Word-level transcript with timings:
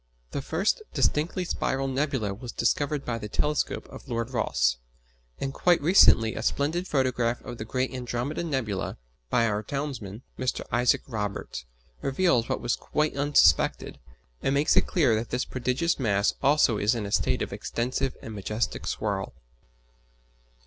The 0.31 0.41
first 0.41 0.81
distinctly 0.95 1.45
spiral 1.45 1.87
nebula 1.87 2.33
was 2.33 2.51
discovered 2.51 3.05
by 3.05 3.19
the 3.19 3.29
telescope 3.29 3.87
of 3.89 4.07
Lord 4.09 4.31
Rosse; 4.31 4.77
and 5.39 5.53
quite 5.53 5.79
recently 5.79 6.33
a 6.33 6.41
splendid 6.41 6.87
photograph 6.87 7.39
of 7.41 7.59
the 7.59 7.65
great 7.65 7.93
Andromeda 7.93 8.43
nebula, 8.43 8.97
by 9.29 9.45
our 9.45 9.61
townsman, 9.61 10.23
Mr. 10.39 10.63
Isaac 10.71 11.03
Roberts, 11.05 11.65
reveals 12.01 12.49
what 12.49 12.61
was 12.61 12.75
quite 12.75 13.15
unsuspected 13.15 13.99
and 14.41 14.55
makes 14.55 14.75
it 14.75 14.87
clear 14.87 15.13
that 15.13 15.29
this 15.29 15.45
prodigious 15.45 15.99
mass 15.99 16.33
also 16.41 16.79
is 16.79 16.95
in 16.95 17.05
a 17.05 17.11
state 17.11 17.43
of 17.43 17.53
extensive 17.53 18.17
and 18.23 18.33
majestic 18.33 18.87
whirl. 18.99 19.35